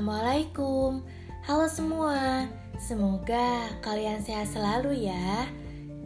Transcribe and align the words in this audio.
Assalamualaikum, 0.00 1.04
halo 1.44 1.68
semua. 1.68 2.48
Semoga 2.80 3.68
kalian 3.84 4.24
sehat 4.24 4.48
selalu 4.48 5.12
ya. 5.12 5.44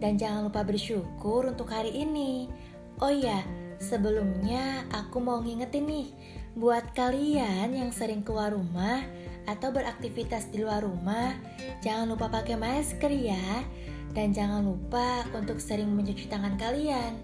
Dan 0.03 0.19
jangan 0.19 0.51
lupa 0.51 0.67
bersyukur 0.67 1.47
untuk 1.47 1.71
hari 1.71 2.03
ini. 2.03 2.51
Oh 2.99 3.15
ya, 3.15 3.39
sebelumnya 3.79 4.83
aku 4.91 5.23
mau 5.23 5.39
ngingetin 5.39 5.87
nih, 5.87 6.11
buat 6.59 6.91
kalian 6.99 7.71
yang 7.71 7.95
sering 7.95 8.27
keluar 8.27 8.51
rumah 8.51 9.07
atau 9.47 9.71
beraktivitas 9.71 10.51
di 10.51 10.67
luar 10.67 10.83
rumah, 10.83 11.31
jangan 11.79 12.11
lupa 12.11 12.27
pakai 12.27 12.59
masker 12.59 13.15
ya. 13.15 13.63
Dan 14.11 14.35
jangan 14.35 14.67
lupa 14.67 15.23
untuk 15.39 15.63
sering 15.63 15.95
mencuci 15.95 16.27
tangan 16.27 16.59
kalian. 16.59 17.15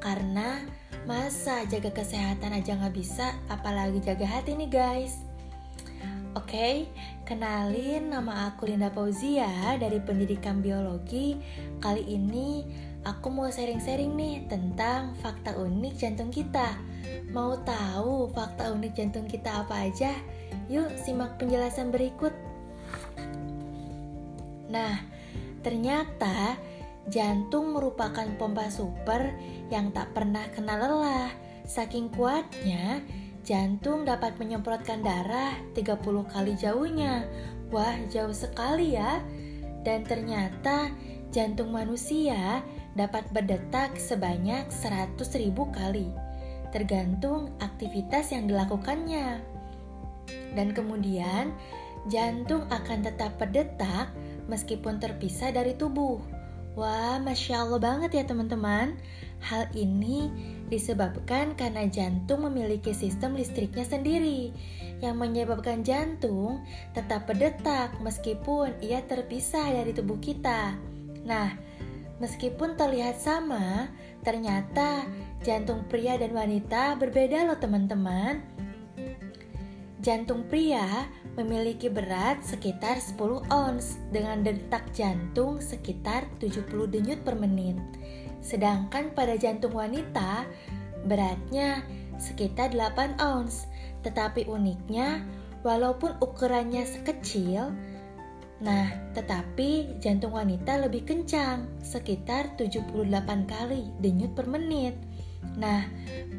Karena 0.00 0.64
masa 1.04 1.68
jaga 1.68 1.92
kesehatan 1.92 2.56
aja 2.56 2.72
nggak 2.72 2.96
bisa, 2.96 3.36
apalagi 3.52 4.00
jaga 4.00 4.24
hati 4.24 4.56
nih 4.56 4.72
guys. 4.72 5.25
Oke, 6.36 6.84
kenalin 7.24 8.12
nama 8.12 8.52
aku 8.52 8.68
Linda 8.68 8.92
Fauzia 8.92 9.72
dari 9.80 9.96
Pendidikan 10.04 10.60
Biologi. 10.60 11.32
Kali 11.80 12.04
ini 12.12 12.60
aku 13.08 13.32
mau 13.32 13.48
sharing-sharing 13.48 14.12
nih 14.12 14.44
tentang 14.44 15.16
fakta 15.24 15.56
unik 15.56 15.96
jantung 15.96 16.28
kita. 16.28 16.76
Mau 17.32 17.56
tahu 17.64 18.28
fakta 18.36 18.68
unik 18.68 18.92
jantung 18.92 19.24
kita 19.24 19.64
apa 19.64 19.88
aja? 19.88 20.12
Yuk 20.68 20.92
simak 21.00 21.40
penjelasan 21.40 21.88
berikut. 21.88 22.36
Nah, 24.68 25.08
ternyata 25.64 26.60
jantung 27.08 27.72
merupakan 27.72 28.28
pompa 28.36 28.68
super 28.68 29.32
yang 29.72 29.88
tak 29.88 30.12
pernah 30.12 30.44
kenal 30.52 30.84
lelah. 30.84 31.32
Saking 31.64 32.12
kuatnya, 32.12 33.00
Jantung 33.46 34.02
dapat 34.02 34.34
menyemprotkan 34.42 35.06
darah 35.06 35.54
30 35.78 36.02
kali 36.34 36.58
jauhnya. 36.58 37.30
Wah, 37.70 37.94
jauh 38.10 38.34
sekali 38.34 38.98
ya. 38.98 39.22
Dan 39.86 40.02
ternyata 40.02 40.90
jantung 41.30 41.70
manusia 41.70 42.66
dapat 42.98 43.22
berdetak 43.30 43.94
sebanyak 44.02 44.66
100 44.66 45.14
ribu 45.38 45.70
kali. 45.70 46.10
Tergantung 46.74 47.54
aktivitas 47.62 48.34
yang 48.34 48.50
dilakukannya. 48.50 49.38
Dan 50.58 50.74
kemudian, 50.74 51.54
jantung 52.10 52.66
akan 52.66 53.06
tetap 53.06 53.38
berdetak 53.38 54.10
meskipun 54.50 54.98
terpisah 54.98 55.54
dari 55.54 55.78
tubuh. 55.78 56.18
Wah, 56.76 57.16
masya 57.16 57.64
Allah 57.64 57.80
banget 57.80 58.20
ya 58.20 58.24
teman-teman. 58.28 59.00
Hal 59.40 59.64
ini 59.72 60.28
disebabkan 60.68 61.56
karena 61.56 61.88
jantung 61.88 62.44
memiliki 62.44 62.92
sistem 62.92 63.32
listriknya 63.32 63.88
sendiri 63.88 64.52
yang 65.00 65.16
menyebabkan 65.16 65.80
jantung 65.80 66.60
tetap 66.92 67.24
berdetak 67.24 67.96
meskipun 68.04 68.76
ia 68.84 69.00
terpisah 69.08 69.72
dari 69.72 69.96
tubuh 69.96 70.20
kita. 70.20 70.76
Nah, 71.24 71.56
meskipun 72.20 72.76
terlihat 72.76 73.16
sama, 73.24 73.88
ternyata 74.20 75.08
jantung 75.40 75.80
pria 75.88 76.20
dan 76.20 76.36
wanita 76.36 77.00
berbeda 77.00 77.48
loh 77.48 77.56
teman-teman. 77.56 78.44
Jantung 80.04 80.44
pria 80.44 81.08
memiliki 81.36 81.92
berat 81.92 82.40
sekitar 82.40 82.96
10 82.96 83.52
ons 83.52 84.00
dengan 84.08 84.40
detak 84.40 84.88
jantung 84.96 85.60
sekitar 85.60 86.24
70 86.40 86.88
denyut 86.88 87.20
per 87.22 87.36
menit. 87.36 87.76
Sedangkan 88.40 89.12
pada 89.12 89.36
jantung 89.36 89.76
wanita 89.76 90.48
beratnya 91.04 91.84
sekitar 92.16 92.72
8 92.72 93.20
ounce. 93.20 93.68
Tetapi 94.00 94.48
uniknya, 94.48 95.20
walaupun 95.60 96.16
ukurannya 96.22 96.86
sekecil, 96.88 97.74
nah 98.56 98.88
tetapi 99.12 100.00
jantung 100.00 100.32
wanita 100.32 100.80
lebih 100.80 101.04
kencang, 101.04 101.68
sekitar 101.84 102.56
78 102.56 103.44
kali 103.44 103.92
denyut 104.00 104.32
per 104.32 104.48
menit. 104.48 104.96
Nah, 105.56 105.84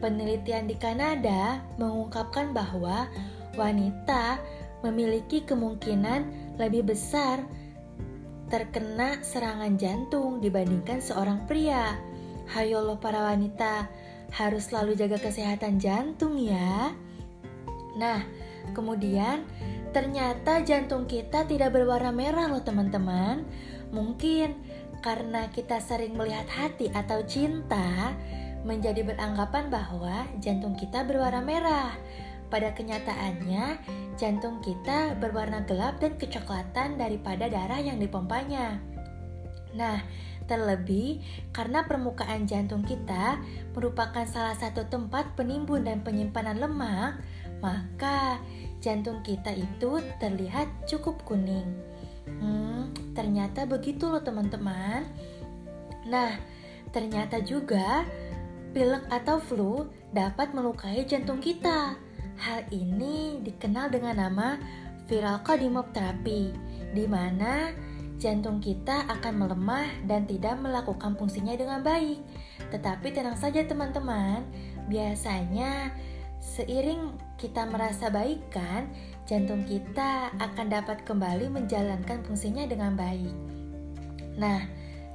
penelitian 0.03 0.67
di 0.67 0.75
Kanada 0.75 1.63
mengungkapkan 1.79 2.51
bahwa 2.51 3.07
wanita 3.57 4.37
memiliki 4.85 5.45
kemungkinan 5.45 6.55
lebih 6.61 6.89
besar 6.89 7.45
terkena 8.47 9.19
serangan 9.19 9.75
jantung 9.75 10.39
dibandingkan 10.39 11.03
seorang 11.03 11.43
pria. 11.45 11.99
Hayo 12.47 12.79
lo 12.79 12.95
para 12.95 13.19
wanita, 13.27 13.91
harus 14.31 14.71
selalu 14.71 14.95
jaga 14.95 15.19
kesehatan 15.19 15.79
jantung 15.79 16.39
ya. 16.39 16.95
Nah, 17.99 18.23
kemudian 18.71 19.43
ternyata 19.91 20.63
jantung 20.63 21.07
kita 21.07 21.43
tidak 21.43 21.75
berwarna 21.75 22.15
merah 22.15 22.47
loh 22.47 22.63
teman-teman. 22.63 23.43
Mungkin 23.91 24.55
karena 25.03 25.51
kita 25.51 25.83
sering 25.83 26.15
melihat 26.15 26.47
hati 26.47 26.87
atau 26.91 27.23
cinta, 27.27 28.15
menjadi 28.63 29.03
beranggapan 29.03 29.71
bahwa 29.71 30.27
jantung 30.39 30.75
kita 30.75 31.03
berwarna 31.03 31.43
merah. 31.43 31.91
Pada 32.47 32.71
kenyataannya, 32.71 33.65
jantung 34.15 34.63
kita 34.63 35.19
berwarna 35.19 35.67
gelap 35.67 35.99
dan 35.99 36.15
kecoklatan 36.15 36.95
daripada 36.95 37.51
darah 37.51 37.79
yang 37.83 37.99
dipompanya. 37.99 38.79
Nah, 39.75 39.99
terlebih 40.47 41.19
karena 41.51 41.83
permukaan 41.83 42.47
jantung 42.47 42.87
kita 42.87 43.37
merupakan 43.75 44.23
salah 44.23 44.55
satu 44.55 44.87
tempat 44.87 45.35
penimbun 45.35 45.83
dan 45.83 46.01
penyimpanan 46.07 46.63
lemak, 46.63 47.19
maka 47.59 48.39
jantung 48.79 49.19
kita 49.27 49.51
itu 49.51 49.99
terlihat 50.23 50.71
cukup 50.87 51.19
kuning. 51.27 51.67
Hmm, 52.39 52.95
ternyata 53.11 53.67
begitu 53.67 54.07
loh 54.07 54.23
teman-teman. 54.23 55.03
Nah, 56.07 56.31
ternyata 56.95 57.43
juga 57.43 58.07
pilek 58.71 59.03
atau 59.11 59.43
flu 59.43 59.91
dapat 60.15 60.55
melukai 60.55 61.03
jantung 61.03 61.43
kita. 61.43 62.06
Hal 62.37 62.69
ini 62.69 63.41
dikenal 63.41 63.89
dengan 63.89 64.21
nama 64.21 64.61
viral 65.09 65.41
cardiomyopathy, 65.41 65.93
terapi, 65.93 66.41
di 66.93 67.05
mana 67.09 67.73
jantung 68.17 68.57
kita 68.61 69.05
akan 69.09 69.45
melemah 69.45 69.89
dan 70.05 70.25
tidak 70.25 70.57
melakukan 70.61 71.17
fungsinya 71.17 71.57
dengan 71.57 71.81
baik. 71.81 72.21
Tetapi 72.69 73.07
tenang 73.13 73.37
saja 73.37 73.65
teman-teman, 73.65 74.45
biasanya 74.89 75.93
seiring 76.37 77.17
kita 77.41 77.65
merasa 77.65 78.09
baik 78.13 78.41
kan, 78.53 78.89
jantung 79.25 79.65
kita 79.65 80.33
akan 80.37 80.67
dapat 80.69 81.01
kembali 81.05 81.49
menjalankan 81.49 82.21
fungsinya 82.25 82.69
dengan 82.69 82.93
baik. 82.93 83.33
Nah, 84.37 84.61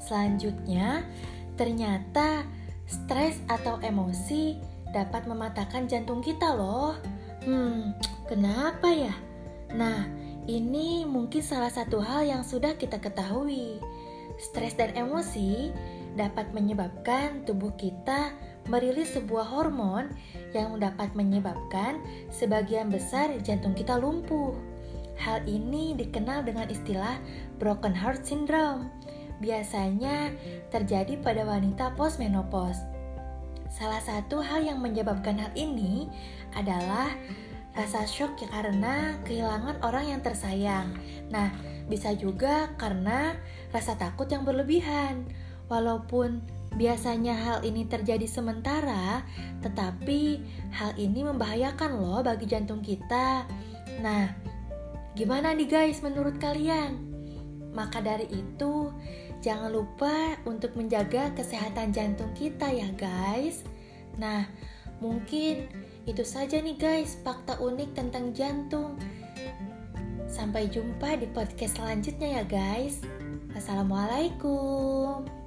selanjutnya 0.03 1.07
ternyata 1.55 2.43
stres 2.87 3.39
atau 3.47 3.79
emosi 3.79 4.72
dapat 4.93 5.25
mematahkan 5.27 5.89
jantung 5.89 6.21
kita 6.21 6.53
loh. 6.55 6.95
Hmm, 7.43 7.97
kenapa 8.29 8.93
ya? 8.93 9.15
Nah, 9.73 10.07
ini 10.47 11.09
mungkin 11.09 11.41
salah 11.43 11.73
satu 11.73 11.99
hal 11.99 12.29
yang 12.29 12.43
sudah 12.45 12.77
kita 12.77 13.01
ketahui. 13.01 13.81
Stres 14.39 14.77
dan 14.77 14.93
emosi 14.95 15.73
dapat 16.13 16.53
menyebabkan 16.53 17.45
tubuh 17.49 17.73
kita 17.81 18.37
merilis 18.69 19.17
sebuah 19.17 19.49
hormon 19.49 20.13
yang 20.53 20.77
dapat 20.79 21.11
menyebabkan 21.17 21.99
sebagian 22.29 22.93
besar 22.93 23.33
jantung 23.43 23.73
kita 23.73 23.97
lumpuh. 23.99 24.55
Hal 25.19 25.47
ini 25.47 25.95
dikenal 25.95 26.43
dengan 26.43 26.67
istilah 26.69 27.19
broken 27.63 27.95
heart 27.95 28.27
syndrome. 28.27 28.91
Biasanya 29.43 30.31
terjadi 30.71 31.19
pada 31.19 31.43
wanita 31.43 31.95
postmenopause. 31.99 32.92
Salah 33.73 34.05
satu 34.05 34.45
hal 34.45 34.69
yang 34.69 34.85
menyebabkan 34.85 35.41
hal 35.41 35.49
ini 35.57 36.05
adalah 36.53 37.09
rasa 37.73 38.05
shock 38.05 38.37
ya 38.37 38.49
karena 38.53 39.17
kehilangan 39.25 39.81
orang 39.81 40.13
yang 40.13 40.21
tersayang. 40.21 40.93
Nah, 41.33 41.49
bisa 41.89 42.13
juga 42.13 42.69
karena 42.77 43.33
rasa 43.73 43.97
takut 43.97 44.29
yang 44.29 44.45
berlebihan. 44.45 45.25
Walaupun 45.73 46.45
biasanya 46.77 47.33
hal 47.33 47.59
ini 47.65 47.89
terjadi 47.89 48.29
sementara, 48.29 49.25
tetapi 49.65 50.45
hal 50.69 50.93
ini 51.01 51.25
membahayakan 51.25 51.97
loh 51.97 52.21
bagi 52.21 52.45
jantung 52.45 52.85
kita. 52.85 53.49
Nah, 54.05 54.29
gimana 55.17 55.57
nih 55.57 55.69
guys 55.69 56.05
menurut 56.05 56.37
kalian? 56.37 57.09
Maka 57.73 58.05
dari 58.05 58.29
itu, 58.29 58.93
Jangan 59.43 59.75
lupa 59.75 60.39
untuk 60.47 60.79
menjaga 60.79 61.35
kesehatan 61.35 61.91
jantung 61.91 62.31
kita 62.39 62.71
ya 62.71 62.87
guys. 62.95 63.67
Nah, 64.15 64.47
mungkin 65.03 65.67
itu 66.07 66.23
saja 66.23 66.63
nih 66.63 66.79
guys 66.79 67.19
fakta 67.27 67.59
unik 67.59 67.91
tentang 67.99 68.31
jantung. 68.31 68.95
Sampai 70.31 70.71
jumpa 70.71 71.19
di 71.19 71.27
podcast 71.35 71.75
selanjutnya 71.75 72.39
ya 72.39 72.45
guys. 72.47 73.03
Assalamualaikum. 73.59 75.42